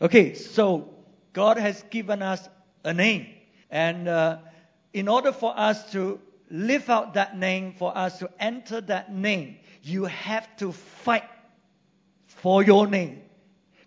[0.00, 0.94] Okay, so
[1.32, 2.46] God has given us
[2.84, 3.26] a name.
[3.70, 4.38] And uh,
[4.92, 9.56] in order for us to live out that name, for us to enter that name,
[9.82, 11.24] you have to fight
[12.26, 13.22] for your name.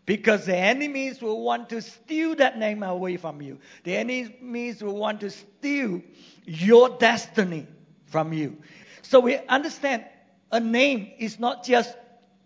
[0.06, 3.60] Because the enemies will want to steal that name away from you.
[3.84, 6.02] The enemies will want to steal
[6.46, 7.68] your destiny
[8.06, 8.58] from you.
[9.04, 10.06] So we understand
[10.52, 11.96] a name is not just,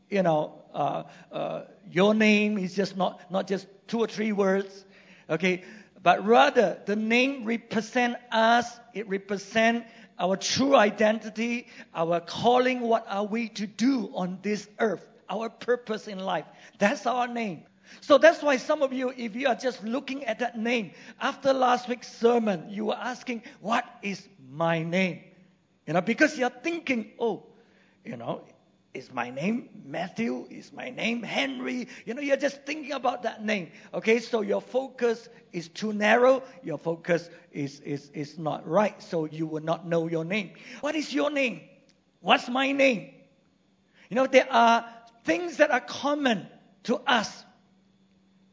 [0.10, 1.62] you know, uh, uh,
[1.92, 4.86] your name is just not, not just two or three words,
[5.30, 5.64] okay?
[6.02, 8.70] But rather, the name represent us.
[8.94, 9.86] It represent
[10.20, 12.82] our true identity, our calling.
[12.82, 15.06] What are we to do on this earth?
[15.30, 16.46] Our purpose in life.
[16.78, 17.64] That's our name.
[18.02, 21.54] So that's why some of you, if you are just looking at that name, after
[21.54, 25.22] last week's sermon, you were asking, what is my name?
[25.88, 27.46] You know, because you're thinking, oh,
[28.04, 28.42] you know,
[28.94, 30.46] is my name Matthew?
[30.50, 31.88] Is my name Henry?
[32.06, 33.72] You know, you're just thinking about that name.
[33.94, 36.44] Okay, so your focus is too narrow.
[36.64, 39.02] Your focus is, is, is not right.
[39.02, 40.52] So you will not know your name.
[40.82, 41.62] What is your name?
[42.22, 43.10] What's my name?
[44.10, 44.86] You know, there are
[45.24, 46.48] things that are common
[46.84, 47.44] to us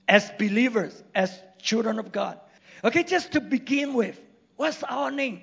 [0.09, 2.41] as believers, as children of God.
[2.83, 4.19] Okay, just to begin with,
[4.57, 5.43] what's our name?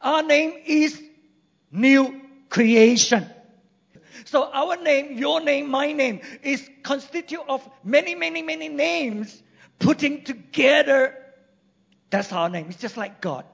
[0.00, 1.00] Our name is
[1.70, 3.30] new creation.
[4.24, 9.42] So our name, your name, my name is constitute of many, many, many names
[9.78, 11.16] putting together.
[12.10, 12.66] That's our name.
[12.68, 13.44] It's just like God.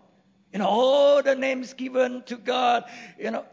[0.52, 2.84] You know, all the names given to God,
[3.18, 3.44] you know,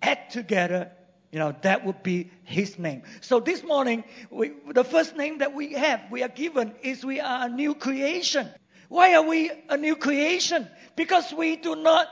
[0.00, 0.92] add together,
[1.32, 3.02] you know, that would be His name.
[3.20, 7.20] So this morning, we, the first name that we have, we are given, is we
[7.20, 8.48] are a new creation.
[8.88, 10.68] Why are we a new creation?
[10.94, 12.06] Because we do not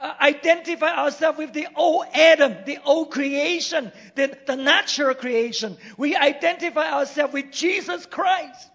[0.00, 5.76] uh, identify ourselves with the old Adam, the old creation, the, the natural creation.
[5.96, 8.68] We identify ourselves with Jesus Christ.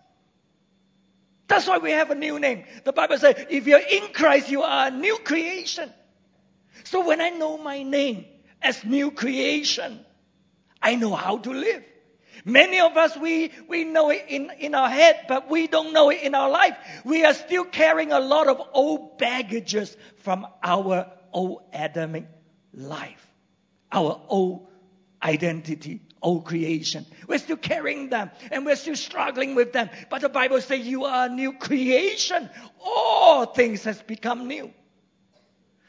[1.48, 2.66] That's why we have a new name.
[2.84, 5.92] The Bible says, if you're in Christ, you are a new creation.
[6.84, 8.26] So when I know my name
[8.62, 10.00] as new creation,
[10.82, 11.84] I know how to live.
[12.48, 16.12] Many of us, we, we know it in, in our head, but we don't know
[16.12, 16.78] it in our life.
[17.04, 22.28] We are still carrying a lot of old baggages from our old Adamic
[22.72, 23.28] life,
[23.92, 24.68] our old
[25.24, 27.08] identity, old creation.
[27.28, 29.90] We're still carrying them and we're still struggling with them.
[30.12, 32.48] But the Bible says you are a new creation.
[32.80, 34.72] All things has become new.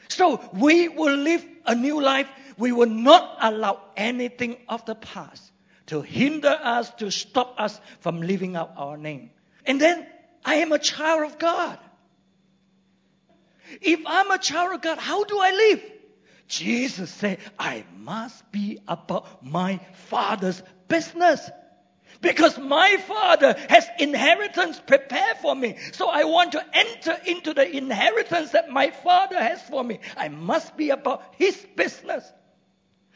[0.09, 2.29] So we will live a new life.
[2.57, 5.53] We will not allow anything of the past
[5.87, 9.31] to hinder us, to stop us from living out our name.
[9.65, 10.07] And then
[10.45, 11.79] I am a child of God.
[13.81, 15.83] If I'm a child of God, how do I live?
[16.49, 21.51] Jesus said, I must be about my father's business.
[22.21, 25.77] Because my father has inheritance prepared for me.
[25.93, 30.01] So I want to enter into the inheritance that my father has for me.
[30.17, 32.25] I must be about his business.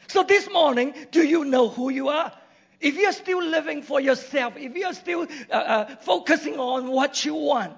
[0.07, 2.31] So this morning, do you know who you are?
[2.81, 7.35] If you're still living for yourself, if you're still uh, uh, focusing on what you
[7.35, 7.77] want,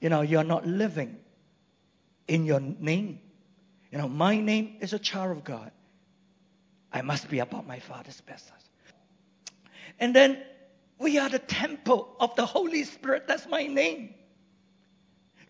[0.00, 1.16] you know, you're not living
[2.28, 3.20] in your name.
[3.90, 5.72] You know, my name is a child of God.
[6.92, 8.70] I must be about my Father's business.
[9.98, 10.40] And then
[10.98, 13.26] we are the temple of the Holy Spirit.
[13.26, 14.14] That's my name.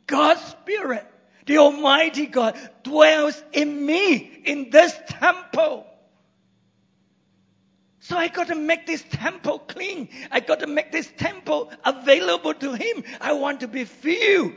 [0.07, 1.07] God's Spirit,
[1.47, 5.87] the Almighty God, dwells in me in this temple.
[8.07, 10.09] So I got to make this temple clean.
[10.31, 13.03] I got to make this temple available to Him.
[13.21, 14.53] I want to be filled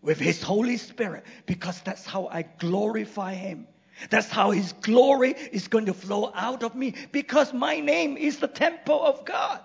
[0.00, 3.66] with His Holy Spirit because that's how I glorify Him.
[4.10, 8.38] That's how His glory is going to flow out of me because my name is
[8.38, 9.58] the temple of God.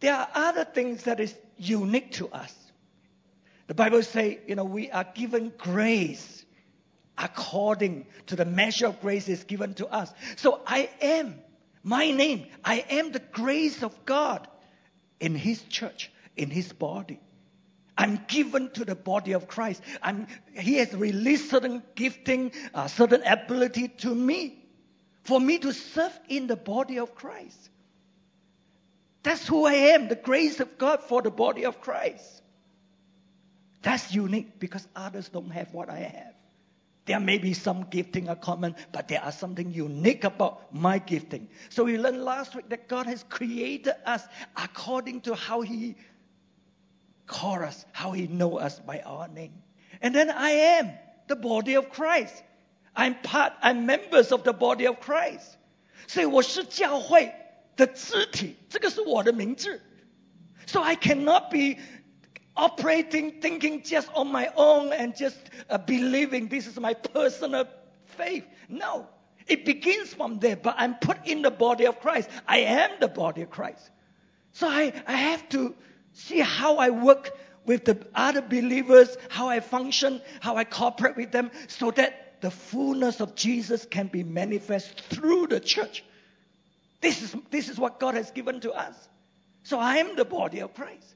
[0.00, 2.52] There are other things that is unique to us.
[3.68, 6.44] The Bible says, you know, we are given grace
[7.18, 10.12] according to the measure of grace is given to us.
[10.36, 11.34] So I am,
[11.82, 14.46] my name, I am the grace of God
[15.20, 17.20] in His church, in His body.
[17.98, 19.82] I'm given to the body of Christ.
[20.02, 24.62] I'm, he has released certain gifting, uh, certain ability to me
[25.26, 27.70] for me to serve in the body of Christ.
[29.22, 32.42] That's who I am, the grace of God for the body of Christ.
[33.82, 36.35] That's unique because others don't have what I have.
[37.05, 41.49] There may be some gifting are common, but there are something unique about my gifting.
[41.69, 44.23] So we learned last week that God has created us
[44.55, 45.95] according to how He
[47.25, 49.53] called us, how He know us by our name.
[50.01, 50.91] And then I am
[51.27, 52.43] the body of Christ.
[52.95, 55.57] I'm part, I'm members of the body of Christ.
[56.07, 57.33] 所以我是教会
[57.75, 59.81] 的肢体，这个是我的名字。
[60.67, 61.81] So I cannot be
[62.56, 65.38] operating, thinking just on my own and just
[65.68, 67.66] uh, believing this is my personal
[68.04, 68.46] faith.
[68.68, 69.08] No.
[69.46, 72.28] It begins from there, but I'm put in the body of Christ.
[72.48, 73.90] I am the body of Christ.
[74.52, 75.74] So I, I have to
[76.12, 77.30] see how I work
[77.64, 82.50] with the other believers, how I function, how I cooperate with them, so that the
[82.50, 86.04] fullness of Jesus can be manifest through the church.
[87.00, 88.94] This is, this is what God has given to us.
[89.62, 91.14] So I am the body of Christ.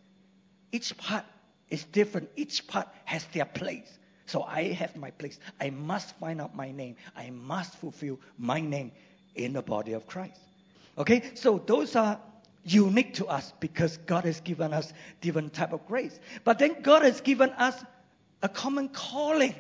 [0.73, 1.25] Each part
[1.69, 2.29] is different.
[2.37, 3.99] Each part has their place.
[4.27, 5.39] So I have my place.
[5.61, 6.97] I must find out my name.
[7.17, 8.93] I must fulfill my name
[9.35, 10.41] in the body of Christ.
[10.99, 11.23] Okay?
[11.35, 12.19] So those are
[12.65, 16.21] unique to us because God has given us different type of grace.
[16.45, 17.83] But then God has given us
[18.43, 19.55] a common calling.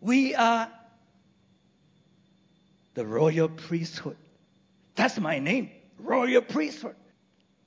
[0.00, 0.70] We are
[2.94, 4.16] the royal priesthood.
[4.94, 6.96] That's my name, royal priesthood.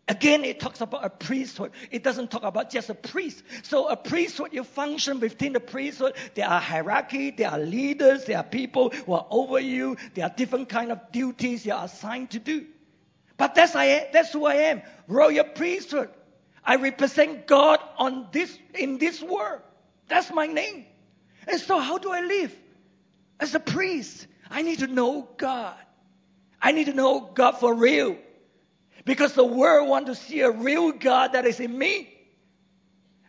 [0.10, 1.72] Again, it talks about a priesthood.
[1.92, 3.44] It doesn't talk about just a priest.
[3.62, 6.16] So a priesthood, you function within the priesthood.
[6.34, 9.98] There are hierarchy, there are leaders, there are people who are over you.
[10.16, 12.66] There are different kind of duties you are assigned to do.
[13.38, 14.82] But that's I that's who I am.
[15.08, 16.10] Royal priesthood.
[16.66, 19.62] I represent God on this in this world.
[20.08, 20.88] That's my name.
[21.48, 22.56] And so how do I live?
[23.40, 25.78] As a priest, I need to know God.
[26.60, 28.18] I need to know God for real.
[29.10, 32.16] Because the world want to see a real God that is in me.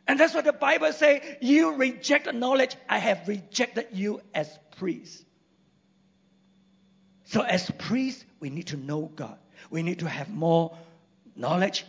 [0.06, 1.22] And that's what the Bible says.
[1.40, 2.76] You reject the knowledge.
[2.86, 4.46] I have rejected you as
[4.76, 5.24] priest.
[7.24, 9.38] So as priests, we need to know God.
[9.70, 10.76] We need to have more
[11.34, 11.86] knowledge,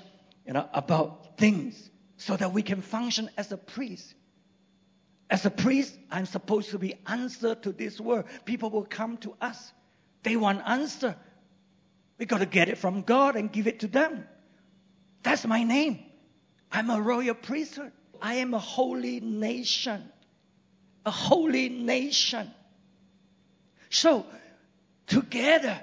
[0.47, 4.13] you know, about things so that we can function as a priest.
[5.29, 8.23] As a priest, I'm supposed to be answer to this world.
[8.45, 9.73] People will come to us.
[10.23, 11.17] They want answer.
[12.21, 14.27] We got to get it from God and give it to them.
[15.23, 16.03] That's my name.
[16.71, 17.91] I'm a royal priesthood.
[18.21, 20.03] I am a holy nation.
[21.03, 22.51] A holy nation.
[23.89, 24.27] So,
[25.07, 25.81] together,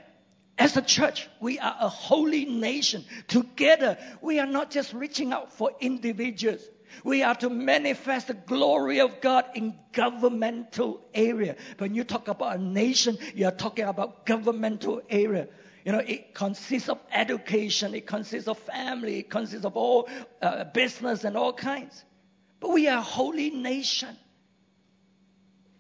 [0.57, 3.05] as a church, we are a holy nation.
[3.27, 6.63] Together, we are not just reaching out for individuals.
[7.03, 11.57] We are to manifest the glory of God in governmental area.
[11.79, 15.49] When you talk about a nation, you are talking about governmental area.
[15.85, 20.09] You know, it consists of education, it consists of family, it consists of all
[20.43, 22.05] uh, business and all kinds.
[22.61, 24.17] But we are a holy nation.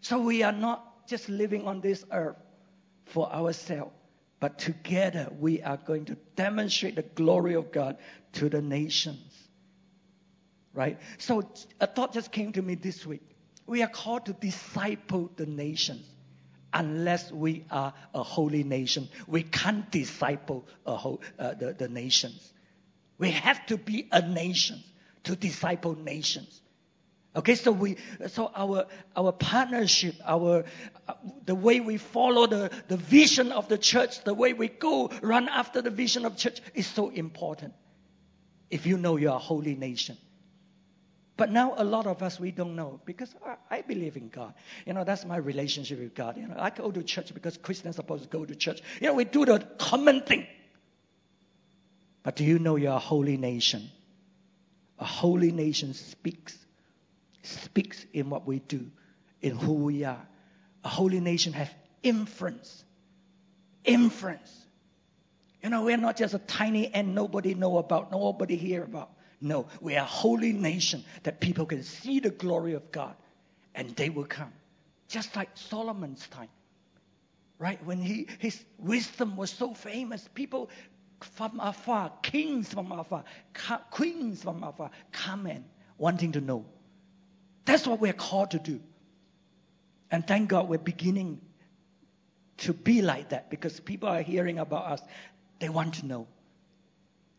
[0.01, 2.37] So we are not just living on this earth
[3.07, 3.93] for ourselves,
[4.41, 7.99] but together we are going to demonstrate the glory of God
[8.35, 9.49] to the nations.
[10.73, 10.99] Right?
[11.19, 11.51] So
[11.81, 13.23] a thought just came to me this week.
[13.67, 16.07] We are called to disciple the nations
[16.73, 19.09] unless we are a holy nation.
[19.27, 22.53] We can't disciple whole, uh, the, the nations.
[23.19, 24.83] We have to be a nation
[25.25, 26.61] to disciple nations.
[27.37, 27.97] Okay, so we,
[28.29, 30.65] so our our partnership, our
[31.07, 35.11] uh, the way we follow the, the vision of the church, the way we go
[35.23, 37.75] run after the vision of church is so important.
[38.71, 40.17] If you know you are a holy nation.
[41.39, 43.33] But now a lot of us, we don't know because
[43.71, 44.55] I, believe in God.
[44.85, 46.37] You know, that's my relationship with God.
[46.37, 48.83] You know, I go to church because Christians are supposed to go to church.
[49.01, 50.49] You know, we do the common thing.
[52.25, 53.89] But do you know you're a holy nation?
[54.99, 56.59] A holy nation speaks,
[57.43, 58.91] speaks in what we do,
[59.41, 60.27] in who we are.
[60.83, 61.69] A holy nation has
[62.03, 62.85] influence.
[63.85, 64.53] Influence.
[65.63, 69.13] You know, we're not just a tiny and nobody know about, nobody hear about.
[69.41, 73.15] No, we are a holy nation that people can see the glory of God
[73.75, 74.53] and they will come.
[75.09, 76.49] Just like Solomon's time.
[77.59, 77.83] Right?
[77.85, 80.71] When he, his wisdom was so famous, people
[81.21, 83.25] from afar, kings from afar,
[83.91, 85.65] queens from afar, come in
[85.97, 86.65] wanting to know.
[87.65, 88.81] That's what we're called to do.
[90.11, 91.41] And thank God we're beginning
[92.59, 95.03] to be like that because people are hearing about us.
[95.61, 96.27] They want to know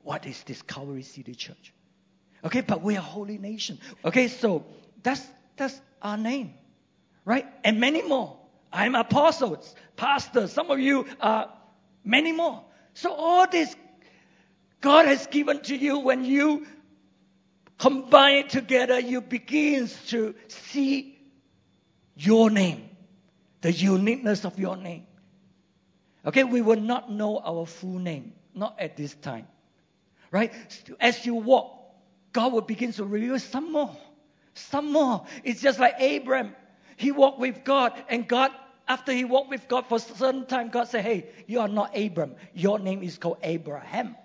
[0.03, 1.73] what is this Calvary City Church?
[2.43, 3.79] Okay, but we are holy nation.
[4.03, 4.65] Okay, so
[5.03, 5.25] that's
[5.57, 6.53] that's our name.
[7.25, 7.45] Right?
[7.63, 8.37] And many more.
[8.71, 11.51] I'm apostles, pastors, some of you are
[12.03, 12.63] many more.
[12.93, 13.75] So all this
[14.81, 16.65] God has given to you when you
[17.77, 21.17] combine it together, you begin to see
[22.15, 22.89] your name,
[23.61, 25.07] the uniqueness of your name.
[26.25, 29.47] Okay, we will not know our full name, not at this time.
[30.31, 30.53] Right?
[30.99, 31.78] As you walk,
[32.33, 33.95] God will begin to reveal some more.
[34.53, 35.25] Some more.
[35.43, 36.55] It's just like Abraham.
[36.97, 38.51] He walked with God and God
[38.89, 41.95] After he walked with God for a certain time, God said, Hey, you are not
[41.95, 42.35] Abram.
[42.55, 44.15] Your name is called Abraham.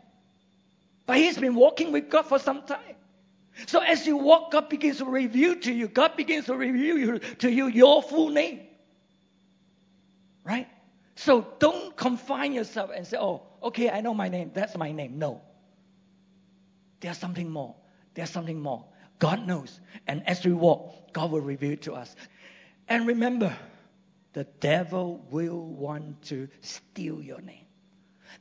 [1.04, 2.96] But he's been walking with God for some time.
[3.66, 5.87] So as you walk, God begins to reveal to you.
[5.87, 8.61] God begins to reveal to you your full name.
[10.44, 10.66] Right?
[11.14, 14.50] So don't confine yourself and say, oh, okay, I know my name.
[14.54, 15.18] That's my name.
[15.18, 15.42] No.
[17.00, 17.76] There's something more.
[18.14, 18.85] There's something more.
[19.18, 19.80] God knows.
[20.06, 22.14] And as we walk, God will reveal it to us.
[22.88, 23.56] And remember,
[24.33, 27.64] the devil will want to steal your name.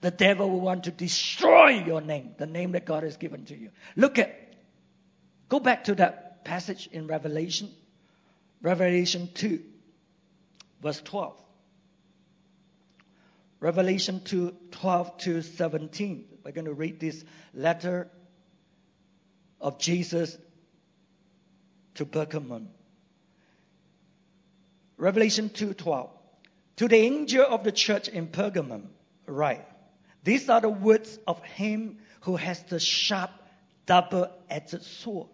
[0.01, 3.57] The devil will want to destroy your name, the name that God has given to
[3.57, 3.69] you.
[3.95, 4.55] Look at,
[5.49, 7.69] go back to that passage in Revelation,
[8.61, 9.63] Revelation 2,
[10.81, 11.39] verse 12.
[13.59, 16.25] Revelation 2, 12 to 17.
[16.43, 18.09] We're going to read this letter
[19.63, 20.37] of Jesus
[21.95, 22.67] to Pergamum.
[24.97, 26.09] Revelation 2:12.
[26.77, 28.89] To the angel of the church in Pergamum,
[29.25, 29.65] write:
[30.23, 33.31] These are the words of him who has the sharp,
[33.85, 35.29] double-edged sword.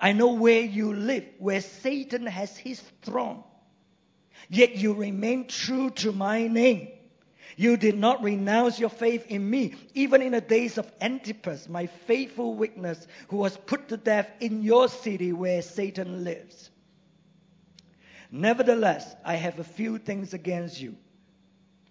[0.00, 3.42] I know where you live, where Satan has his throne.
[4.48, 6.88] Yet you remain true to my name.
[7.56, 11.86] You did not renounce your faith in me, even in the days of Antipas, my
[11.86, 16.70] faithful witness, who was put to death in your city where Satan lives.
[18.30, 20.96] Nevertheless, I have a few things against you.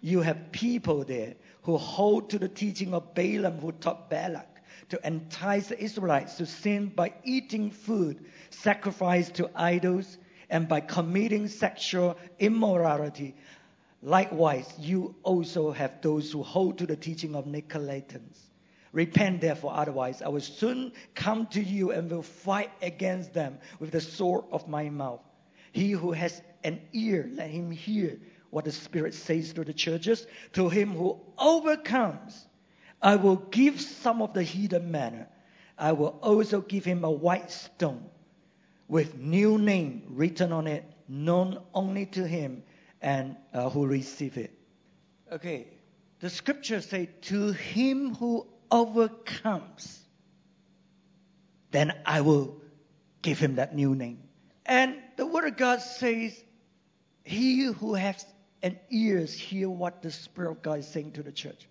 [0.00, 5.04] You have people there who hold to the teaching of Balaam, who taught Balak to
[5.04, 10.16] entice the Israelites to sin by eating food sacrificed to idols
[10.48, 13.34] and by committing sexual immorality
[14.06, 18.38] Likewise, you also have those who hold to the teaching of Nicolaitans.
[18.92, 23.90] Repent therefore, otherwise I will soon come to you and will fight against them with
[23.90, 25.22] the sword of my mouth.
[25.72, 28.16] He who has an ear, let him hear
[28.50, 30.24] what the Spirit says to the churches.
[30.52, 32.46] To him who overcomes,
[33.02, 35.26] I will give some of the hidden manna.
[35.76, 38.08] I will also give him a white stone
[38.86, 42.62] with new name written on it, known only to him
[43.00, 44.52] and uh, who receive it.
[45.30, 45.68] Okay,
[46.20, 50.00] the scriptures say, To him who overcomes,
[51.70, 52.60] then I will
[53.22, 54.22] give him that new name.
[54.64, 56.42] And the Word of God says,
[57.24, 58.24] He who has
[58.62, 61.68] an ears hear what the Spirit of God is saying to the church.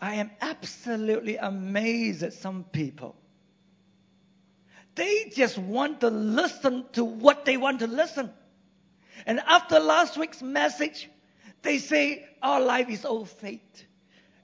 [0.00, 3.16] I am absolutely amazed at some people.
[4.94, 8.30] They just want to listen to what they want to listen.
[9.26, 11.08] And after last week's message,
[11.62, 13.86] they say our life is all fate.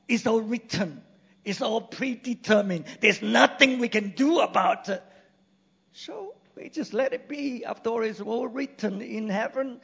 [0.09, 1.03] It's all written.
[1.45, 2.85] It's all predetermined.
[3.01, 5.03] There's nothing we can do about it.
[5.93, 7.65] So we just let it be.
[7.65, 9.81] After all, it's all written in heaven.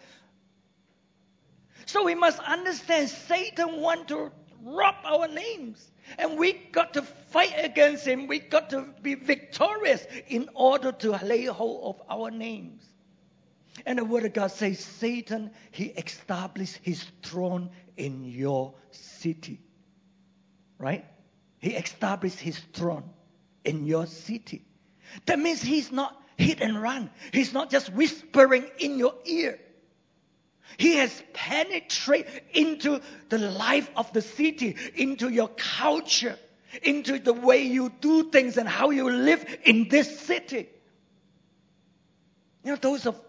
[1.87, 4.33] So we must understand Satan wants to
[4.63, 5.91] rob our names.
[6.19, 8.27] And we got to fight against him.
[8.27, 12.85] We got to be victorious in order to lay hold of our names.
[13.85, 19.61] And the Word of God says, Satan, he established his throne in your city.
[20.79, 21.05] Right?
[21.59, 23.05] He established his throne
[23.65, 24.65] in your city.
[25.27, 27.11] That means he's not hit and run.
[27.33, 29.59] He's not just whispering in your ear.
[30.79, 36.39] He has penetrated into the life of the city, into your culture,
[36.83, 40.69] into the way you do things and how you live in this city.
[42.65, 43.21] You know, those of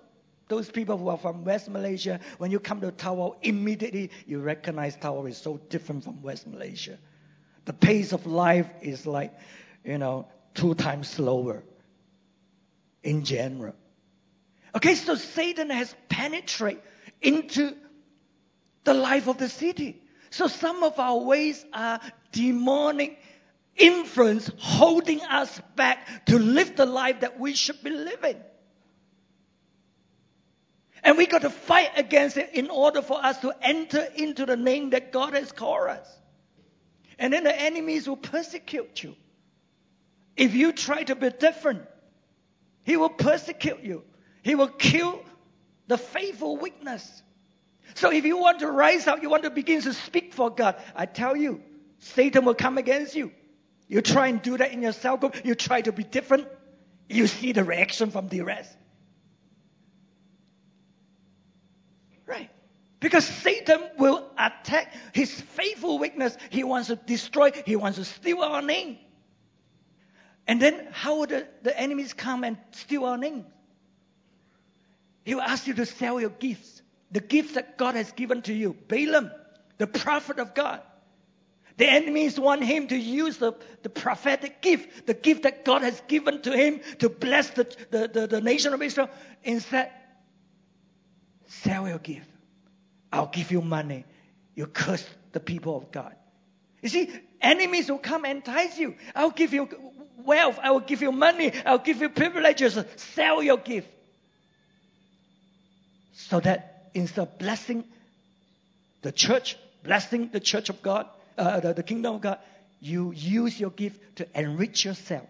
[0.48, 4.96] those people who are from West Malaysia, when you come to Tawau, immediately you recognize
[4.98, 6.98] Tawau is so different from West Malaysia.
[7.66, 9.34] The pace of life is like,
[9.84, 11.64] you know, two times slower
[13.04, 13.76] in general.
[14.76, 16.82] Okay, so Satan has penetrated
[17.22, 17.76] into
[18.84, 20.02] the life of the city.
[20.30, 22.00] So some of our ways are
[22.32, 23.20] demonic
[23.76, 28.38] influence holding us back to live the life that we should be living.
[31.04, 34.56] And we got to fight against it in order for us to enter into the
[34.56, 36.08] name that God has called us.
[37.20, 39.16] And then the enemies will persecute you.
[40.36, 41.84] If you try to be different,
[42.84, 44.04] he will persecute you.
[44.42, 45.24] He will kill
[45.88, 47.22] the faithful witness.
[47.96, 50.76] So if you want to rise up, you want to begin to speak for God,
[50.96, 51.62] I tell you,
[52.00, 53.32] Satan will come against you.
[53.88, 56.48] You try and do that in your cell group, you try to be different,
[57.10, 58.76] you see the reaction from the rest.
[62.26, 62.50] Right.
[63.04, 66.38] Because Satan will attack his faithful witness.
[66.50, 68.98] He wants to destroy, he wants to steal our name.
[70.48, 73.46] And then how would the, the enemies come and steal our name?
[75.26, 76.82] He will ask you to sell your gifts.
[77.12, 78.76] the gifts that God has given to you.
[78.88, 79.32] Balaam,
[79.78, 80.82] the prophet of God.
[81.78, 86.02] The enemies want him to use the, the prophetic gift, the gift that God has
[86.08, 89.10] given to him to bless the, the, the, the nation of Israel.
[89.44, 89.92] Instead,
[91.48, 92.30] sell your gift.
[93.14, 94.06] I'll give you money.
[94.56, 96.16] You curse the people of God.
[96.82, 98.96] You see, enemies will come and entice you.
[99.16, 99.70] I'll give you
[100.26, 100.60] wealth.
[100.62, 101.54] I will give you money.
[101.64, 102.78] I'll give you privileges.
[102.96, 103.88] Sell your gift.
[106.14, 107.84] So that instead of blessing
[109.04, 112.40] the church, blessing the church of God, uh, the, the kingdom of God,
[112.80, 115.28] you use your gift to enrich yourself.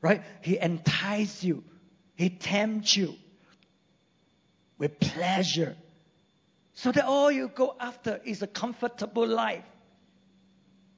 [0.00, 0.22] Right?
[0.40, 1.64] He entices you.
[2.14, 3.14] He tempts you
[4.78, 5.76] with pleasure.
[6.76, 9.64] So that all you go after is a comfortable life.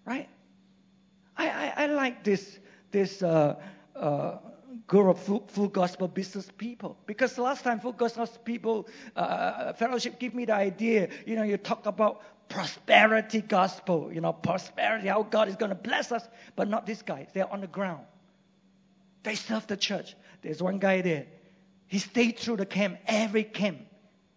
[0.04, 0.28] Right?
[1.36, 2.58] I, I, I like this,
[2.90, 3.54] this uh,
[3.94, 4.38] uh,
[4.88, 6.98] group of full, full, gospel business people.
[7.06, 11.56] Because last time full gospel people uh, fellowship give me the idea, you know, you
[11.56, 16.68] talk about prosperity gospel, you know, prosperity, how God is going to bless us, but
[16.68, 17.28] not these guys.
[17.32, 18.04] They're on the ground.
[19.22, 20.16] They serve the church.
[20.42, 21.26] There's one guy there.
[21.86, 23.78] He stayed through the camp, every camp.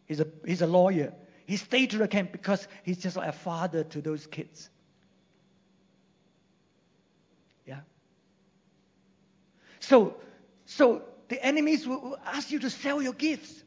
[0.05, 1.13] He's a, he's a lawyer.
[1.45, 4.69] He stayed to the camp because he's just like a father to those kids.
[7.65, 7.79] Yeah.
[9.79, 10.15] So,
[10.65, 13.63] so the enemies will ask you to sell your gifts.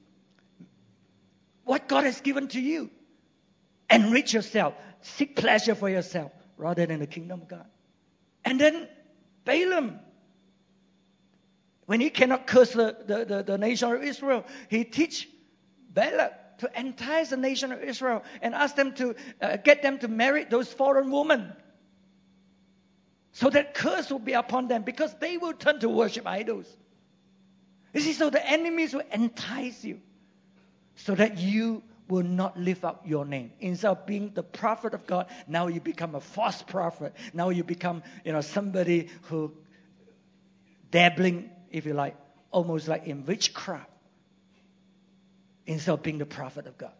[1.64, 2.90] What God has given to you.
[3.90, 4.74] Enrich yourself.
[5.00, 7.66] Seek pleasure for yourself rather than the kingdom of God.
[8.44, 8.88] And then
[9.44, 10.00] Balaam,
[11.86, 15.28] when he cannot curse the, the, the, the nation of Israel, he teach
[15.90, 20.08] Balak to entice the nation of Israel and ask them to uh, get them to
[20.08, 21.52] marry those foreign women.
[23.32, 26.66] So that curse will be upon them because they will turn to worship idols.
[27.92, 30.00] You see, so the enemies will entice you
[30.96, 33.52] so that you will not lift up your name.
[33.60, 37.14] Instead of being the prophet of God, now you become a false prophet.
[37.32, 39.52] Now you become, you know, somebody who
[40.90, 42.16] dabbling, if you like,
[42.50, 43.90] almost like in witchcraft.
[45.66, 46.92] Instead of being the prophet of God.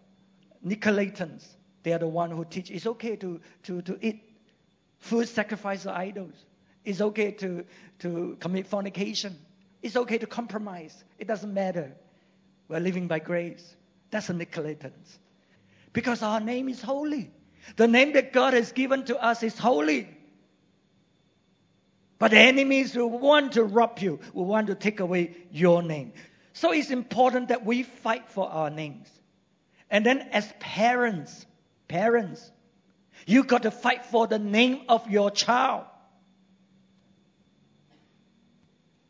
[0.67, 1.45] Nicolaitans,
[1.83, 4.23] they are the one who teach it's okay to, to, to eat
[4.99, 6.35] food sacrificed to idols.
[6.85, 7.65] It's okay to,
[8.01, 9.39] to commit fornication.
[9.83, 11.05] It's okay to compromise.
[11.19, 11.93] It doesn't matter.
[12.69, 13.77] We're living by grace.
[14.11, 15.19] That's the Nicolaitans.
[15.93, 17.31] Because our name is holy.
[17.77, 20.09] The name that God has given to us is holy.
[22.19, 26.13] But the enemies will want to rob you, will want to take away your name.
[26.55, 29.09] So it's important that we fight for our names.
[29.91, 31.47] And then as parents,
[31.87, 32.51] parents,
[33.27, 35.85] you got to fight for the name of your child.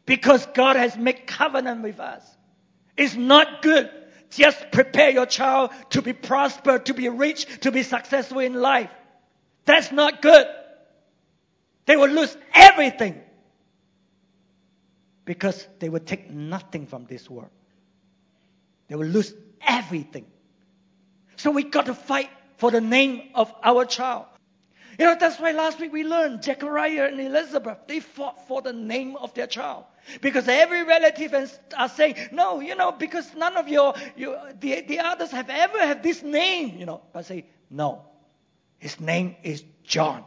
[0.05, 2.23] Because God has made covenant with us.
[2.97, 3.91] It's not good
[4.37, 8.91] just prepare your child to be prosper, to be rich, to be successful in life.
[9.65, 10.47] That's not good.
[11.87, 13.21] They will lose everything
[15.25, 17.51] because they will take nothing from this world.
[18.89, 19.35] They will lose
[19.67, 20.27] everything.
[21.37, 24.27] So we got to fight for the name of our child.
[24.99, 28.73] You know, that's why last week we learned Zechariah and Elizabeth, they fought for the
[28.73, 29.85] name of their child.
[30.21, 34.83] Because every relative and are saying, no, you know, because none of your, your the,
[34.83, 37.01] the others have ever had this name, you know.
[37.15, 38.05] I say, no.
[38.79, 40.25] His name is John.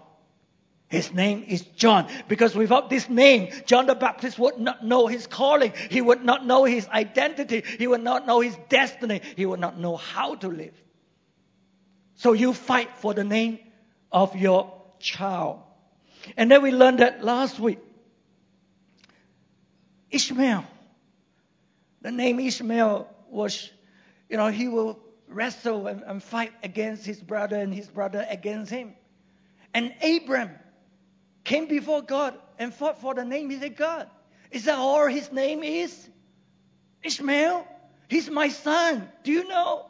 [0.90, 2.08] His name is John.
[2.28, 5.74] Because without this name, John the Baptist would not know his calling.
[5.90, 7.64] He would not know his identity.
[7.78, 9.22] He would not know his destiny.
[9.36, 10.74] He would not know how to live.
[12.16, 13.60] So you fight for the name
[14.12, 15.60] of your child.
[16.38, 17.80] And then we learned that last week.
[20.10, 20.64] Ishmael.
[22.02, 23.70] The name Ishmael was,
[24.30, 28.72] you know, he will wrestle and, and fight against his brother and his brother against
[28.72, 28.94] him.
[29.74, 30.52] And Abram
[31.48, 33.50] came before God and fought for the name.
[33.50, 34.10] He said, God,
[34.52, 36.10] is that all his name is?
[37.02, 37.66] Ishmael?
[38.10, 39.10] He's my son.
[39.24, 39.86] Do you know?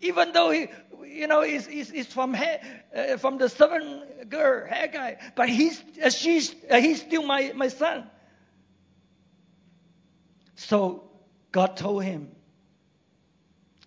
[0.00, 0.68] Even though he,
[1.06, 6.08] you know, he's, he's, he's from, uh, from the servant girl, Hagar, but he's, uh,
[6.08, 8.08] she's, uh, he's still my, my son.
[10.56, 11.04] So
[11.52, 12.30] God told him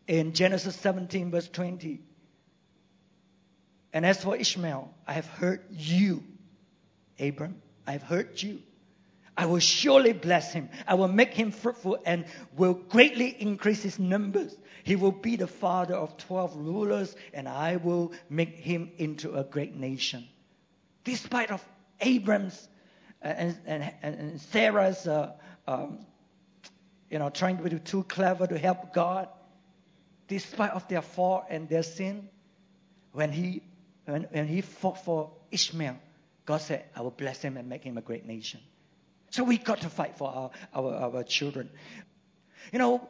[0.08, 1.99] in Genesis 17, verse 20,
[3.91, 6.23] and as for Ishmael, I have heard you,
[7.19, 8.62] Abram, I have heard you.
[9.36, 10.69] I will surely bless him.
[10.88, 12.25] I will make him fruitful and
[12.56, 14.56] will greatly increase his numbers.
[14.84, 19.43] He will be the father of 12 rulers and I will make him into a
[19.43, 20.27] great nation.
[21.03, 21.63] Despite of
[22.01, 22.67] Abram's
[23.23, 25.34] uh, and, and, and, Sarah's uh,
[25.67, 25.99] um,
[27.10, 29.27] you know, trying to be too clever to help God.
[30.27, 32.30] despite of their fault and their sin,
[33.13, 33.62] when he,
[34.06, 35.97] when, when he fought for Ishmael,
[36.48, 38.62] God said, I will bless him and make him a great nation.
[39.32, 41.70] So we got to fight for our, our, our children.
[42.72, 43.10] You know,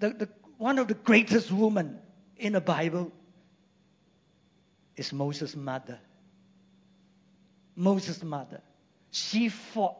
[0.00, 1.98] the, the, one of the greatest women
[2.38, 3.12] in the Bible
[4.96, 6.00] is Moses' mother.
[7.76, 8.62] Moses' mother.
[9.10, 9.96] She fought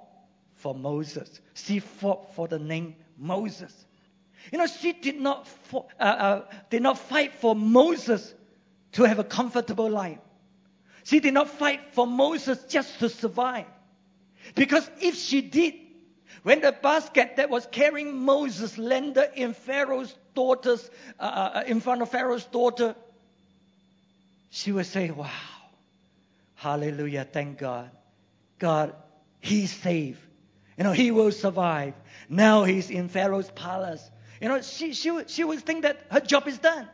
[0.54, 1.40] for Moses.
[1.52, 3.84] She fought for the name Moses.
[4.50, 8.32] You know, she did not, fought, uh, uh, did not fight for Moses
[8.92, 10.18] to have a comfortable life.
[11.04, 13.66] She did not fight for Moses just to survive.
[14.54, 15.74] Because if she did,
[16.42, 22.02] when the basket that was carrying Moses landed in Pharaoh's daughter's, uh, uh, in front
[22.02, 22.94] of Pharaoh's daughter,
[24.50, 25.30] she would say, Wow,
[26.54, 27.90] hallelujah, thank God.
[28.58, 28.94] God,
[29.40, 30.18] he's safe.
[30.76, 31.94] You know, he will survive.
[32.28, 34.10] Now he's in Pharaoh's palace.
[34.40, 36.88] You know, she, she, she would think that her job is done.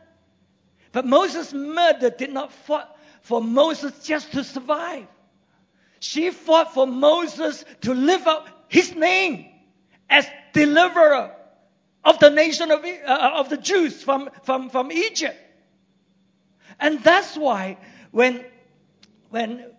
[0.91, 2.87] But Moses' murder did not fight
[3.25, 5.07] for Moses just to survive.
[5.99, 9.47] She fought for Moses to live up his name
[10.07, 11.35] as deliverer
[12.03, 15.35] of the nation of, uh, of the Jews from, from, from Egypt.
[16.79, 17.77] And that's why
[18.11, 18.45] when,
[19.31, 19.71] when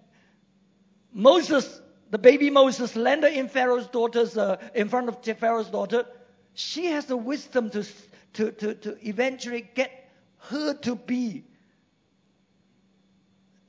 [1.12, 1.80] Moses,
[2.10, 6.04] the baby Moses, landed in Pharaoh's daughter's, uh, in front of Pharaoh's daughter,
[6.54, 7.86] she has the wisdom to,
[8.32, 10.10] to, to, to eventually get
[10.48, 11.44] her to be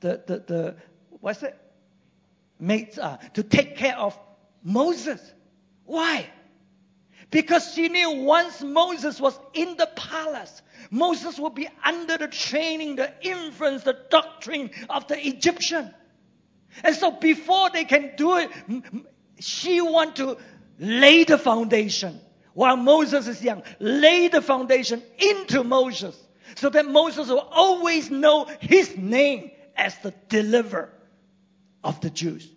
[0.00, 0.76] the, the, the
[1.20, 1.56] what's it?
[2.60, 4.18] Mates, uh, to take care of
[4.62, 5.20] Moses.
[5.84, 6.26] Why?
[7.30, 12.96] Because she knew once Moses was in the palace, Moses would be under the training,
[12.96, 15.94] the influence, the doctrine of the Egyptian.
[16.82, 18.50] And so before they can do it,
[19.40, 20.38] she want to
[20.78, 22.20] lay the foundation
[22.54, 23.62] while Moses is young.
[23.78, 26.16] Lay the foundation into Moses
[26.56, 30.92] so that Moses will always know his name as the deliverer
[31.82, 32.50] of the Jews.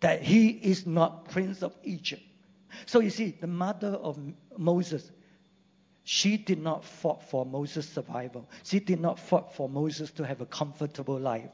[0.00, 2.22] That he is not prince of Egypt.
[2.86, 4.18] So you see, the mother of
[4.56, 5.10] Moses,
[6.04, 8.48] she did not fight for Moses' survival.
[8.64, 11.50] She did not fight for Moses to have a comfortable life.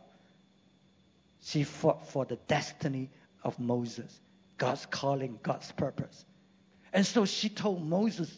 [1.42, 3.10] She fought for the destiny
[3.44, 4.20] of Moses,
[4.56, 6.24] God's calling, God's purpose.
[6.92, 8.34] And so she told Moses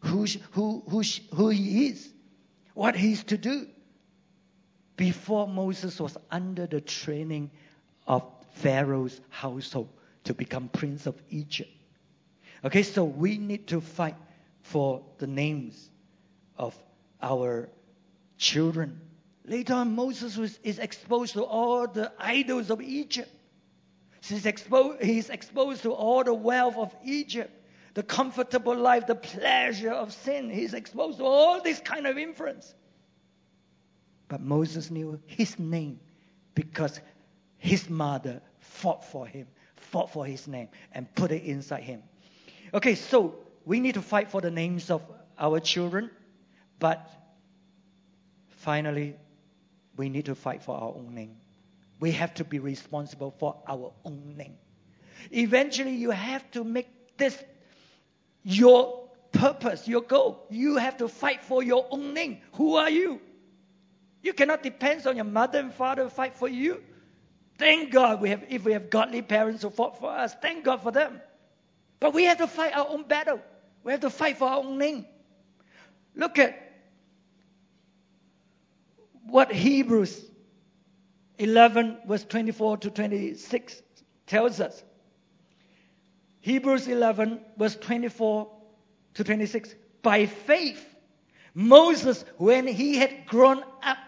[0.00, 1.02] who, who, who,
[1.34, 2.12] who he is,
[2.74, 3.66] what he's to do.
[4.96, 7.50] Before Moses was under the training
[8.06, 9.88] of Pharaoh's household
[10.24, 11.70] to become prince of Egypt.
[12.64, 14.16] Okay, so we need to fight
[14.62, 15.90] for the names
[16.56, 16.74] of
[17.20, 17.68] our
[18.38, 19.00] children.
[19.44, 23.30] Later on, Moses was, is exposed to all the idols of Egypt.
[24.22, 27.52] He's exposed, he's exposed to all the wealth of Egypt,
[27.92, 30.48] the comfortable life, the pleasure of sin.
[30.48, 32.74] He's exposed to all this kind of influence.
[34.28, 36.00] But Moses knew his name
[36.54, 37.00] because
[37.58, 42.02] his mother fought for him, fought for his name, and put it inside him.
[42.72, 43.34] Okay, so
[43.64, 45.02] we need to fight for the names of
[45.38, 46.10] our children,
[46.78, 47.10] but
[48.48, 49.16] finally,
[49.96, 51.36] we need to fight for our own name.
[52.00, 54.56] We have to be responsible for our own name.
[55.30, 57.42] Eventually, you have to make this
[58.42, 60.46] your purpose, your goal.
[60.50, 62.38] You have to fight for your own name.
[62.54, 63.20] Who are you?
[64.24, 66.82] You cannot depend on your mother and father to fight for you.
[67.58, 70.34] Thank God we have, if we have godly parents who fought for us.
[70.40, 71.20] Thank God for them.
[72.00, 73.38] But we have to fight our own battle.
[73.84, 75.04] We have to fight for our own name.
[76.16, 76.58] Look at
[79.26, 80.24] what Hebrews
[81.38, 83.82] 11, verse 24 to 26
[84.26, 84.82] tells us.
[86.40, 88.50] Hebrews 11, verse 24
[89.14, 89.74] to 26.
[90.00, 90.82] By faith,
[91.54, 93.98] Moses, when he had grown up,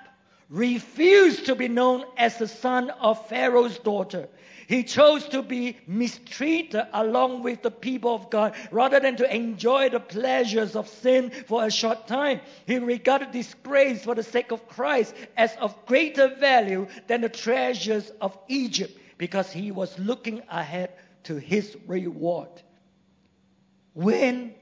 [0.49, 4.29] refused to be known as the son of Pharaoh's daughter
[4.67, 9.91] he chose to be mistreated along with the people of God rather than to enjoy
[9.91, 12.41] the pleasures of sin for a short time.
[12.67, 18.11] He regarded disgrace for the sake of Christ as of greater value than the treasures
[18.21, 20.91] of Egypt because he was looking ahead
[21.25, 22.51] to his reward.
[23.95, 24.55] When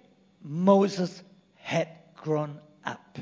[0.43, 1.23] Moses
[1.55, 3.19] had grown up,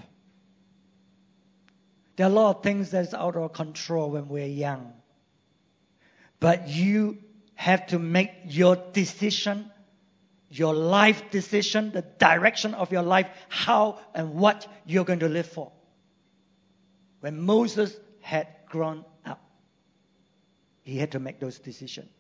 [2.23, 4.93] there are a lot of things that's out of control when we're young.
[6.39, 7.19] But you
[7.57, 9.69] have to make your decision,
[10.49, 15.49] your life decision, the direction of your life, how and what you're going to live
[15.49, 15.73] for.
[17.19, 19.45] When Moses had grown up,
[20.85, 22.13] he had to make those decisions.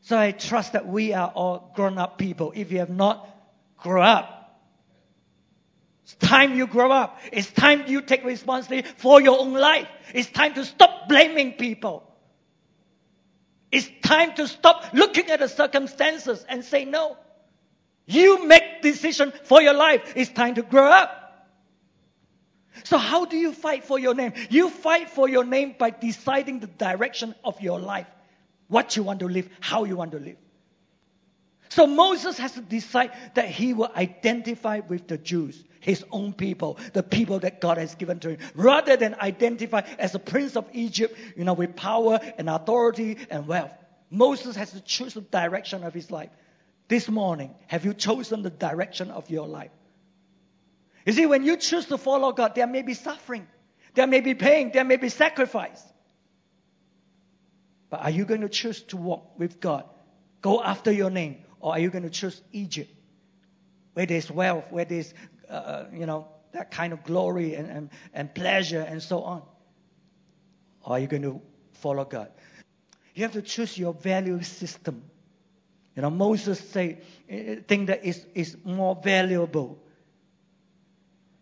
[0.00, 2.54] So I trust that we are all grown up people.
[2.56, 3.28] If you have not
[3.76, 4.41] grown up,
[6.04, 7.20] It's time you grow up.
[7.32, 9.88] It's time you take responsibility for your own life.
[10.14, 12.02] It's time to stop blaming people.
[13.70, 17.16] It's time to stop looking at the circumstances and say no.
[18.06, 20.12] You make decision for your life.
[20.16, 21.18] It's time to grow up.
[22.84, 24.32] So how do you fight for your name?
[24.50, 28.06] You fight for your name by deciding the direction of your life.
[28.68, 30.36] What you want to live, how you want to live.
[31.72, 36.76] So Moses has to decide that he will identify with the Jews, his own people,
[36.92, 40.68] the people that God has given to him, rather than identify as a prince of
[40.74, 43.72] Egypt, you know, with power and authority and wealth.
[44.10, 46.28] Moses has to choose the direction of his life.
[46.88, 49.70] This morning, have you chosen the direction of your life?
[51.06, 53.46] You see, when you choose to follow God, there may be suffering,
[53.94, 55.82] there may be pain, there may be sacrifice.
[57.88, 59.84] But are you going to choose to walk with God?
[60.42, 62.92] Go after your name, or are you going to choose Egypt,
[63.94, 65.14] where there's wealth, where there's,
[65.48, 69.42] uh, uh, you know, that kind of glory and, and, and pleasure and so on?
[70.84, 71.40] Or are you going to
[71.74, 72.30] follow God?
[73.14, 75.04] You have to choose your value system.
[75.94, 76.98] You know, Moses say,
[77.28, 79.78] eh, eh, thing that is, is more valuable.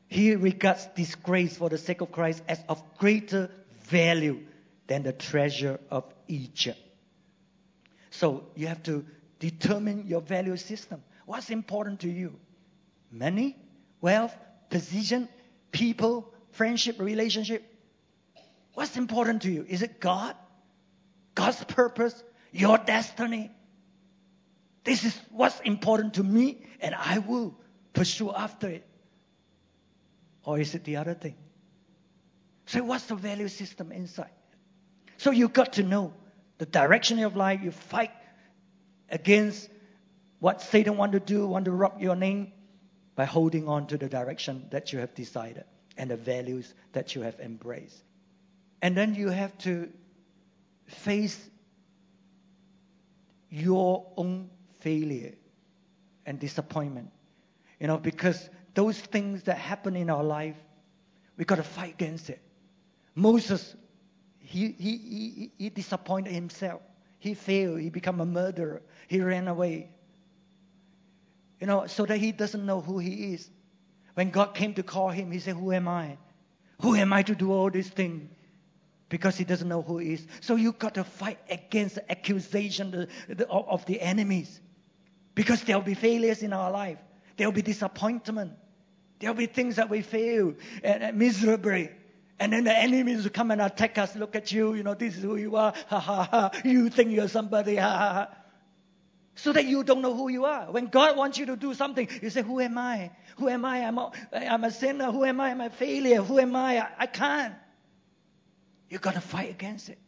[0.09, 3.51] He regards disgrace for the sake of Christ as of greater
[3.85, 4.41] value
[4.87, 6.79] than the treasure of Egypt.
[8.11, 9.07] So you have to
[9.41, 11.03] Determine your value system.
[11.27, 12.39] What's important to you?
[13.11, 13.57] Money,
[14.01, 14.37] wealth,
[14.69, 15.29] position,
[15.73, 17.65] people, friendship, relationship.
[18.75, 19.65] What's important to you?
[19.69, 20.37] Is it God?
[21.35, 22.23] God's purpose?
[22.53, 23.51] Your destiny?
[24.85, 27.55] This is what's important to me, and I will
[27.93, 28.87] pursue after it.
[30.45, 31.37] Or is it the other thing?
[32.67, 34.31] So, what's the value system inside?
[35.17, 36.13] So, you got to know
[36.59, 37.61] the direction of life.
[37.63, 38.11] You fight
[39.11, 39.69] against
[40.39, 42.53] what Satan want to do, want to rob your name,
[43.17, 45.65] by holding on to the direction that you have decided
[45.99, 48.03] and the values that you have embraced.
[48.81, 49.91] And then you have to
[50.87, 51.39] face
[53.51, 55.35] your own failure
[56.25, 57.11] and disappointment.
[57.79, 60.57] You know, because those things that happen in our life,
[61.37, 62.41] we got to fight against it.
[63.15, 63.75] Moses,
[64.39, 66.81] he, he, he, he disappointed himself.
[67.21, 67.81] He failed.
[67.81, 68.83] He became a murderer.
[69.07, 69.91] He ran away.
[71.61, 73.49] You know, so that he doesn't know who he is.
[74.15, 76.17] When God came to call him, he said, Who am I?
[76.81, 78.31] Who am I to do all these things?
[79.11, 80.27] Because he doesn't know who he is.
[80.41, 83.07] So you got to fight against the accusation
[83.51, 84.61] of the enemies.
[85.35, 86.99] Because there will be failures in our life.
[87.37, 88.53] There will be disappointment.
[89.19, 91.91] There will be things that we fail and, and miserably.
[92.41, 94.17] And then the enemies will come and attack us.
[94.17, 95.75] Look at you, you know, this is who you are.
[95.89, 96.51] Ha ha ha.
[96.65, 97.77] You think you're somebody.
[97.77, 98.37] Ha ha ha.
[99.35, 100.73] So that you don't know who you are.
[100.73, 103.11] When God wants you to do something, you say, Who am I?
[103.37, 103.85] Who am I?
[103.85, 105.13] I'm a, I'm a sinner.
[105.13, 105.51] Who am I?
[105.51, 106.23] I'm a failure.
[106.23, 106.79] Who am I?
[106.79, 107.55] I, I can't.
[108.89, 109.99] you got to fight against it.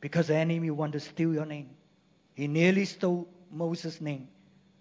[0.00, 1.70] Because the enemy want to steal your name.
[2.34, 4.28] He nearly stole Moses' name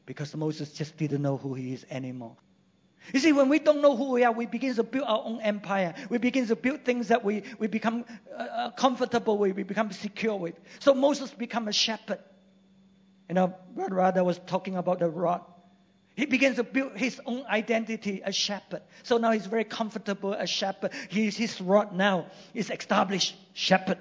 [0.06, 2.38] because Moses just didn't know who he is anymore.
[3.14, 5.42] You see, when we don't know who we are, we begin to build our own
[5.42, 5.96] empire.
[6.10, 8.06] We begin to build things that we, we become
[8.38, 10.56] uh, uh, comfortable with, we become secure with.
[10.80, 12.20] So Moses become a shepherd.
[13.28, 15.42] You know, Brother Rada was talking about the rod.
[16.16, 18.82] He begins to build his own identity as shepherd.
[19.04, 20.92] So now he's very comfortable as shepherd.
[21.10, 24.00] He, his rod now is established shepherd.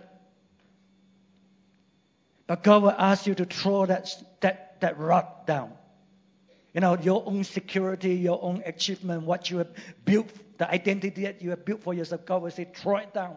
[2.49, 4.09] But God will ask you to throw that,
[4.41, 5.73] that, that rod down.
[6.79, 9.71] You know, your own security, your own achievement, what you have
[10.05, 13.37] built, the identity that you have built for yourself, God will say, throw it down.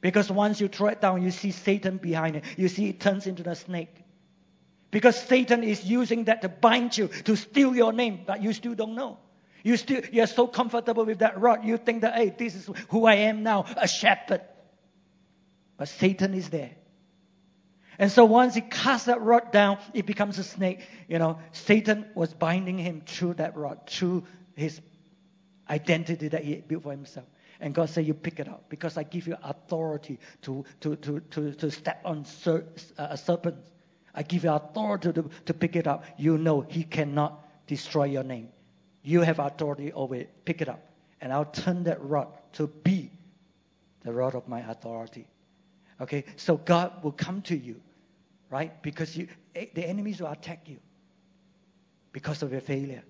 [0.00, 2.44] Because once you throw it down, you see Satan behind it.
[2.56, 3.94] You see it turns into the snake.
[4.90, 8.74] Because Satan is using that to bind you, to steal your name, but you still
[8.74, 9.18] don't know.
[9.62, 13.06] You still you're so comfortable with that rod, you think that hey, this is who
[13.06, 14.40] I am now, a shepherd.
[15.76, 16.72] But Satan is there.
[18.00, 20.80] And so once he casts that rod down, it becomes a snake.
[21.06, 24.24] You know, Satan was binding him through that rod, through
[24.56, 24.80] his
[25.68, 27.26] identity that he built for himself.
[27.60, 31.20] And God said, You pick it up because I give you authority to, to, to,
[31.20, 32.64] to, to step on ser-
[32.96, 33.56] uh, a serpent.
[34.14, 36.06] I give you authority to, to pick it up.
[36.16, 38.48] You know he cannot destroy your name.
[39.02, 40.46] You have authority over it.
[40.46, 40.82] Pick it up.
[41.20, 43.10] And I'll turn that rod to be
[44.04, 45.28] the rod of my authority.
[46.00, 46.24] Okay?
[46.36, 47.82] So God will come to you
[48.49, 48.81] right?
[48.81, 50.79] Because you, eh, the enemies will attack you
[52.11, 53.03] because of your failure.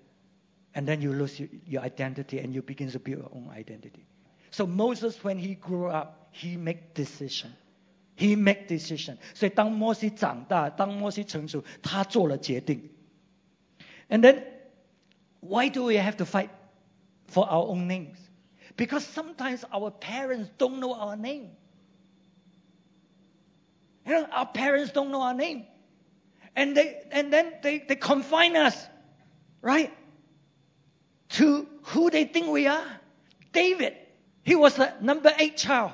[0.74, 4.04] And then you lose your, your identity and you begin to build your own identity.
[4.50, 7.52] So Moses, when he grew up, he make decision.
[8.14, 9.18] He make decision.
[9.34, 12.90] 所以当摩西长大，当摩西成熟，他做了决定。
[14.08, 14.42] And then
[15.40, 16.50] Why do we have to fight
[17.28, 18.18] for our own names?
[18.76, 21.50] Because sometimes our parents don't know our name.
[24.05, 25.65] You know, our parents don't know our name.
[26.55, 28.75] And they and then they, they confine us,
[29.61, 29.93] right?
[31.29, 32.85] To who they think we are.
[33.53, 33.95] David,
[34.43, 35.91] he was the number eight child.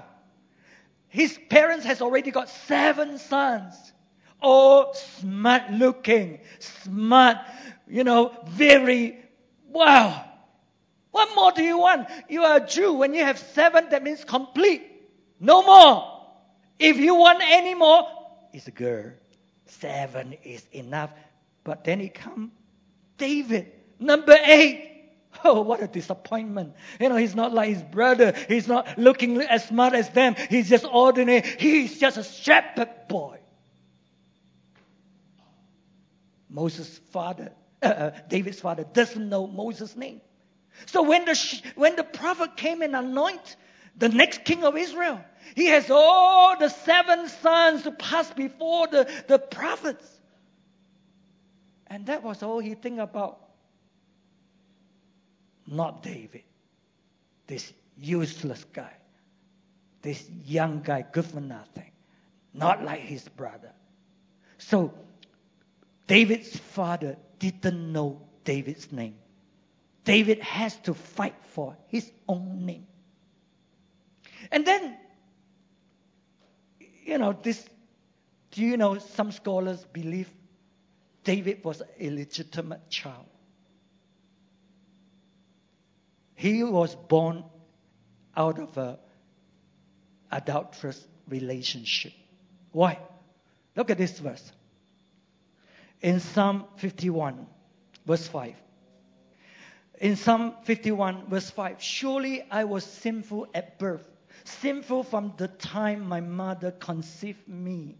[1.09, 3.75] His parents has already got seven sons.
[4.41, 7.37] All smart looking, smart,
[7.87, 9.17] you know, very,
[9.69, 10.23] wow.
[11.11, 12.07] What more do you want?
[12.29, 12.93] You are a Jew.
[12.93, 14.83] When you have seven, that means complete.
[15.39, 16.16] No more.
[16.79, 18.07] If you want any more,
[18.53, 19.11] it's a girl.
[19.65, 21.11] Seven is enough.
[21.63, 22.51] But then it comes
[23.17, 24.83] David, number eight.
[25.43, 26.73] Oh, what a disappointment.
[26.99, 28.33] You know, he's not like his brother.
[28.47, 30.35] He's not looking as smart as them.
[30.49, 31.43] He's just ordinary.
[31.59, 33.37] He's just a shepherd boy.
[36.49, 37.51] Moses' father,
[37.83, 40.21] uh, uh, David's father, doesn't know Moses' name.
[40.87, 43.57] So when the, when the prophet came and anoint
[43.97, 45.23] the next king of Israel,
[45.55, 50.05] he has all the seven sons to pass before the, the prophets.
[51.87, 53.39] And that was all he think about.
[55.65, 56.43] Not David.
[57.47, 58.93] This useless guy.
[60.01, 61.91] This young guy, good for nothing.
[62.53, 63.71] Not like his brother.
[64.57, 64.93] So
[66.07, 69.15] David's father didn't know David's name.
[70.03, 72.87] David has to fight for his own name.
[74.51, 74.97] And then,
[77.03, 77.67] you know, this,
[78.51, 80.29] do you know some scholars believe
[81.23, 83.25] David was an illegitimate child?
[86.35, 87.43] He was born
[88.35, 88.99] out of a
[90.31, 92.13] adulterous relationship.
[92.71, 92.99] Why?
[93.75, 94.51] Look at this verse.
[96.01, 97.47] In Psalm 51,
[98.05, 98.55] verse 5
[99.99, 104.07] in Psalm 51, verse 5 Surely I was sinful at birth,
[104.46, 107.96] sinful from the time my mother conceived me.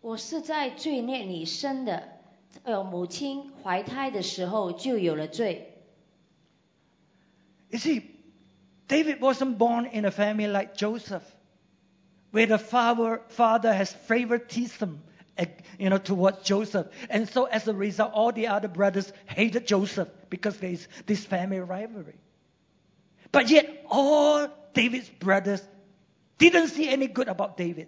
[0.00, 2.08] 我是在罪孽里生的，
[2.62, 5.74] 呃，母亲怀胎的时候就有了罪。
[7.70, 8.02] You see,
[8.88, 11.24] David wasn't born in a family like Joseph,
[12.32, 15.00] where the father, father has favoritism
[15.78, 16.86] you know, towards Joseph.
[17.10, 21.24] And so as a result, all the other brothers hated Joseph because there is this
[21.24, 22.16] family rivalry.
[23.30, 25.61] But yet, all David's brothers
[26.37, 27.87] didn't see any good about David.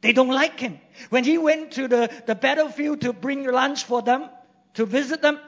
[0.00, 0.80] They don't like him.
[1.10, 4.30] When he went to the, the battlefield to bring lunch for them,
[4.74, 5.38] to visit them,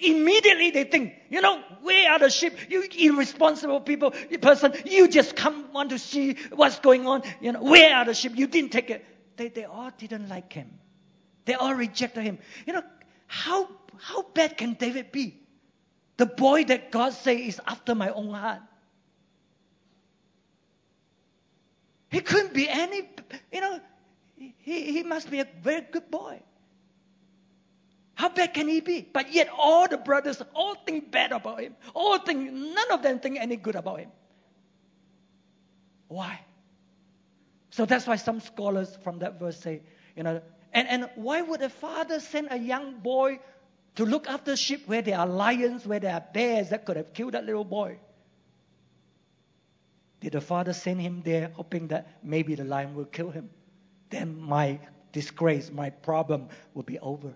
[0.00, 2.54] immediately they think, you know, where are the sheep?
[2.70, 7.22] You irresponsible people, person, you just come want to see what's going on.
[7.40, 8.36] You know, where are the sheep?
[8.36, 9.04] You didn't take it
[9.36, 10.70] they, they all didn't like him.
[11.44, 12.38] They all rejected him.
[12.66, 12.82] You know,
[13.26, 15.40] how, how bad can David be?
[16.16, 18.60] The boy that God say is after my own heart.
[22.14, 23.08] He couldn't be any,
[23.52, 23.80] you know,
[24.36, 26.40] he, he must be a very good boy.
[28.14, 29.00] How bad can he be?
[29.00, 31.74] But yet all the brothers all think bad about him.
[31.92, 34.12] All think, none of them think any good about him.
[36.06, 36.38] Why?
[37.70, 39.82] So that's why some scholars from that verse say,
[40.14, 40.40] you know,
[40.72, 43.40] and, and why would a father send a young boy
[43.96, 47.12] to look after sheep where there are lions, where there are bears that could have
[47.12, 47.98] killed that little boy?
[50.24, 53.50] Did the father send him there hoping that maybe the lion will kill him?
[54.10, 54.80] Then my
[55.12, 57.34] disgrace, my problem will be over.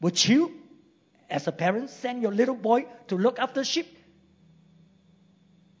[0.00, 0.52] Would you,
[1.30, 3.96] as a parent, send your little boy to look after sheep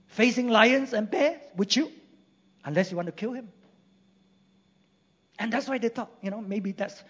[0.06, 1.40] facing lions and bears?
[1.56, 1.92] Would you?
[2.64, 3.48] unless you want to kill him.
[5.38, 7.02] And that's why they thought, you know, maybe that's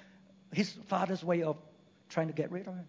[0.53, 1.57] his father's way of
[2.09, 2.87] trying to get rid of him.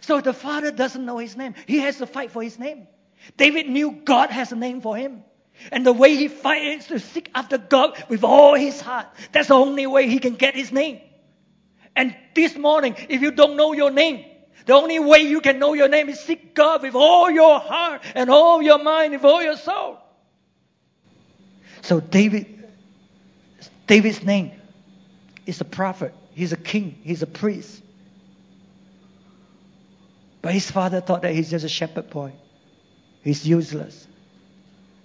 [0.00, 1.54] So the father doesn't know his name.
[1.66, 2.86] He has to fight for his name.
[3.36, 5.24] David knew God has a name for him.
[5.70, 9.06] And the way he fights is to seek after God with all his heart.
[9.32, 11.00] That's the only way he can get his name.
[11.96, 14.24] And this morning, if you don't know your name,
[14.66, 18.02] the only way you can know your name is seek God with all your heart
[18.14, 19.98] and all your mind, with all your soul.
[21.82, 22.68] So David,
[23.86, 24.52] David's name
[25.46, 26.14] is a prophet.
[26.34, 26.98] He's a king.
[27.02, 27.82] He's a priest.
[30.42, 32.32] But his father thought that he's just a shepherd boy.
[33.24, 34.06] He's useless.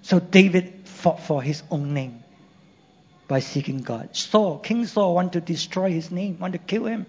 [0.01, 2.24] So David fought for his own name
[3.30, 4.15] by seeking God.
[4.15, 7.05] Saul, King Saul, wanted to destroy his name, wanted to kill him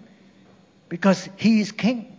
[0.89, 2.17] because he is king.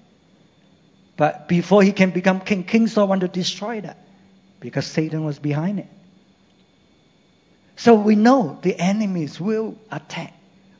[1.15, 3.97] But before he can become king, King Saul wanted to destroy that
[4.59, 5.87] because Satan was behind it.
[7.77, 10.33] So we know the enemies will attack,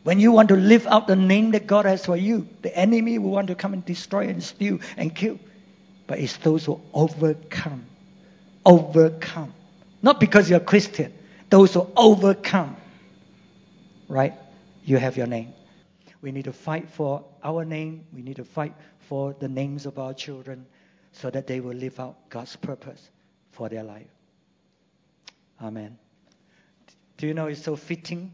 [0.03, 3.20] When you want to live out the name that God has for you, the enemy
[3.20, 5.39] will want to come and destroy and steal and kill.
[6.07, 7.86] But it's those who overcome.
[8.66, 9.53] Overcome.
[10.01, 11.14] Not because you're Christian.
[11.49, 12.78] Those who overcome.
[14.07, 14.34] Right?
[14.84, 15.53] You have your name.
[16.22, 18.05] We need to fight for our name.
[18.14, 18.74] We need to fight
[19.07, 20.66] for the names of our children
[21.12, 23.09] so that they will live out God's purpose
[23.51, 24.07] for their life.
[25.62, 25.97] Amen.
[27.18, 28.34] Do you know it's so fitting